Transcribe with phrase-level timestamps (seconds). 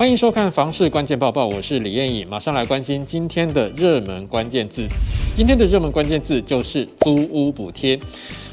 [0.00, 4.88] 欢迎收看房市关键报报，我是李艳颖，马上来关心今天的热门关键字。
[5.34, 8.00] 今天的热门关键字就是租屋补贴。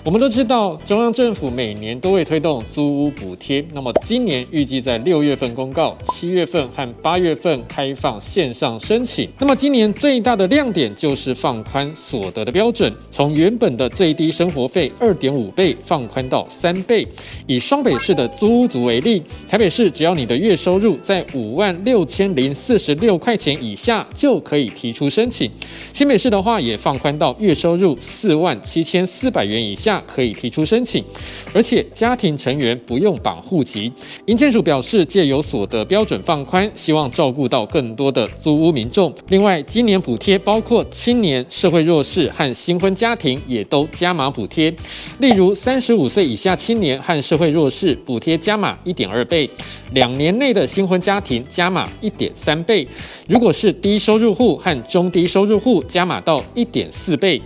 [0.07, 3.61] 我们都知道，中央政府每年都会推动租屋补贴。
[3.73, 9.27] 那么今年预计在六月份公告，七月份和八月份开放线上申请。
[9.37, 17.05] 那么今年最大的亮点就是放宽所得的标准，从原本的最低生活费二点五倍放宽到三倍。
[17.45, 25.51] 以双北市的租屋族为例，台北市只要你的月收入在五万六千零四十六块钱以下，就可以提出申请。
[25.91, 29.96] 新北市的话也放宽到月收入四万七千四百元以下。
[30.05, 31.03] 可以提出申请，
[31.53, 33.91] 而且家庭成员不用绑户籍。
[34.25, 39.13] 银建署表示，借由所得标准放宽，希望照顾到更多的租屋民众。
[39.29, 44.73] 另外，今年补贴包括青年、社会弱势和新婚家庭，也都加码补贴。
[45.19, 49.49] 例如，三十五岁以下青年和社会弱势补贴加码一点二倍，
[49.93, 52.87] 两年内的新婚家庭加码一点三倍。
[53.27, 57.41] 如果是低收入户和中低收入户，加码到一点四倍。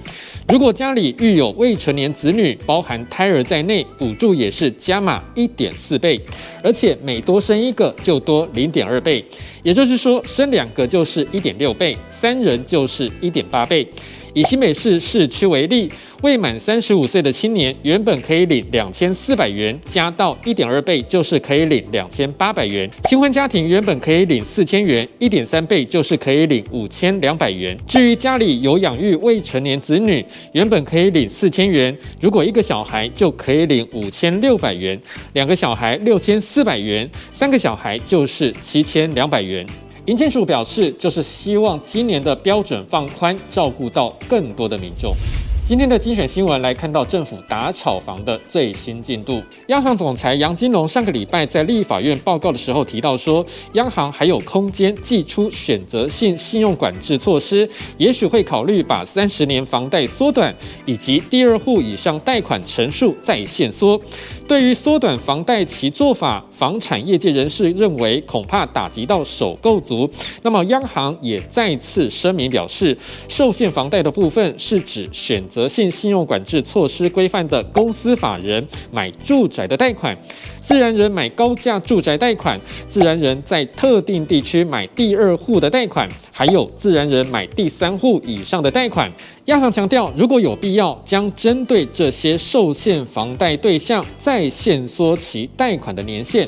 [0.48, 6.20] 如果家里育有未成年子女，包含胎儿在内，补助也是加码一点四倍，
[6.64, 9.24] 而且每多生一个就多零点二倍，
[9.64, 13.88] 也就是说生两个就是一点六倍，三人就是一点八倍。
[14.34, 27.78] 以新北市市区为例，未满三十五岁的青年原本可以领两千四百元，加到一点二倍就是可以领两千八百元；新婚家庭原本可以领四千元，一点三倍就是可以领五千两百元。
[27.88, 35.00] 至于家里有养育未成年子女，原本可以领四千元，如果一个小孩就可以领五千六百元，
[35.34, 39.66] 两个小孩六千四百元，三个小孩就是七千两百元。
[40.08, 45.16] 银建署表示，就是希望今年的标准放宽，照顾到更多的民众。
[45.64, 49.42] 今天的精选新闻来看到政府打炒房的最新进度。
[49.68, 60.54] 央行总裁杨金龙上个礼拜在立法院报告的时候提到说，央行还有空间祭出选择性信用管制措施，也许会考虑把三十年房贷缩短，
[60.88, 64.02] 以及第二户以上贷款成数再限缩。
[64.48, 70.08] 对于缩短房贷期做法，房产业界人士认为恐怕打击到首购族。
[70.44, 72.96] 那么央行也再次声明表示，
[73.28, 75.68] 受限房贷的部分是指选择。
[75.68, 80.16] 性信用管制措施规范的公司法人买住宅的贷款，
[80.64, 89.12] 自然人买高价住宅贷款，自然人在特定地区买第二户的贷款，还有自然人买第三户以上的贷款。
[89.46, 96.48] 央行强调，如果有必要，将针对这些受限房贷对象再限缩其贷款的年限。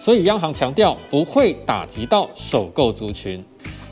[0.00, 3.42] 所以央行强调不会打击到首购族群。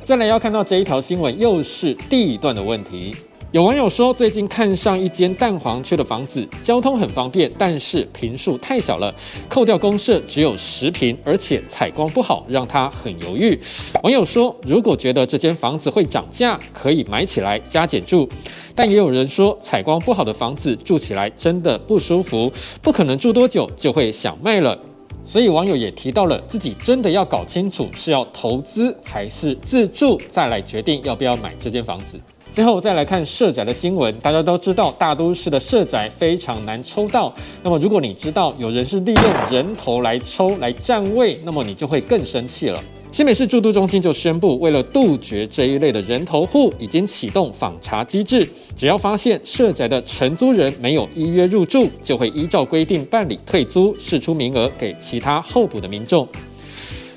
[0.04, 3.14] 再来要看到这一条新闻，又是地段的问题。
[3.52, 9.14] 有网友说，最近看上一间蛋黄区的房子，交通很方便，但是坪数太小了，
[9.46, 13.58] 扣掉公设只有十坪，而且采光不好，让他很犹豫。
[14.02, 18.26] 网友说，如果觉得这间房子会涨价，可以买起来加减住。
[18.74, 24.80] 但也有人说，采光不好的房子住起来真的不舒服，不可能住多久就会想卖了。
[25.26, 32.18] 所以网友也提到了，自己真的要搞清楚是要投资还是自住，再来决定要不要买这间房子。
[32.52, 37.32] 最后再来看社宅的新闻，大家都知道大都市的社宅非常难抽到。
[37.62, 42.78] 那么如果你知道有人是利用人头来抽来占位，那么你就会更生气了。
[43.10, 48.46] 新北市住都中心就宣布，为了杜绝这一类的人头户，已经启动访查机制，
[48.76, 56.28] 只要发现社宅的承租人没有依约入住，就会依照规定办理退租，释出名额给其他候补的民众。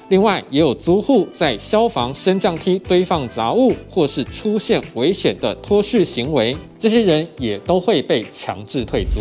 [0.10, 9.20] 另外，也有租户在消防升降梯堆放杂物，或是出现危险的脱序行为，这些人也都会被强制退租。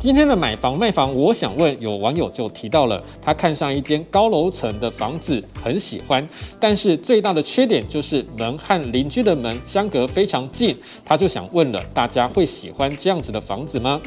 [0.00, 14.02] 今天的买房卖房，我想问，有网友就提到了，他看上一间高楼层的房子，很喜欢，但是最大的缺点就是门和邻居的门相隔非常近，他就想问了，大家会喜欢这样子的房子吗？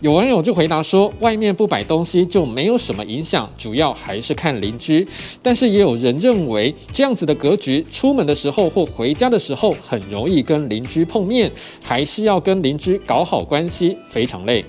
[0.00, 5.06] 有网友就回答说，外面不摆东西就没有什么影响，主要还是看邻居。
[5.42, 11.52] 但是也有人认为，这样子的格局，出门的时候或回家的时候，很容易跟邻居碰面，
[11.84, 14.64] 还是要跟邻居搞好关系，非常累。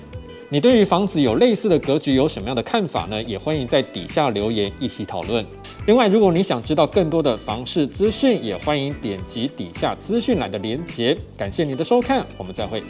[0.50, 3.22] 你对于房子有类似的格局有什么样的看法呢？
[3.22, 5.42] 也欢迎在底下留言一起讨论。
[5.86, 11.16] 另外，如果你想知道更多的房市资讯，也欢迎点击底下资讯栏的连结。
[11.38, 12.82] 感谢您的收看，我们再会。